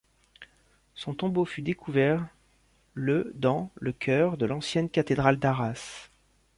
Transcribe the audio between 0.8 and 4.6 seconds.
Son tombeau fut découvert le dans le chœur de